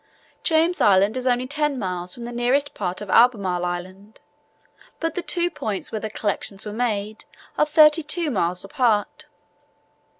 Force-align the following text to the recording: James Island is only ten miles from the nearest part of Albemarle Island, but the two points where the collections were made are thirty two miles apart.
James 0.41 0.81
Island 0.81 1.15
is 1.15 1.27
only 1.27 1.45
ten 1.45 1.77
miles 1.77 2.15
from 2.15 2.23
the 2.23 2.31
nearest 2.31 2.73
part 2.73 3.01
of 3.01 3.09
Albemarle 3.11 3.63
Island, 3.63 4.19
but 4.99 5.13
the 5.13 5.21
two 5.21 5.51
points 5.51 5.91
where 5.91 6.01
the 6.01 6.09
collections 6.09 6.65
were 6.65 6.73
made 6.73 7.25
are 7.55 7.67
thirty 7.67 8.01
two 8.01 8.31
miles 8.31 8.65
apart. 8.65 9.27